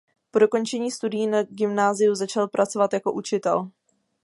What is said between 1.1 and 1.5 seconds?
na